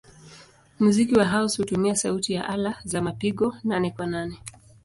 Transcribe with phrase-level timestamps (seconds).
[0.79, 4.37] Muziki wa house hutumia sauti ya ala za mapigo nane-kwa-nane.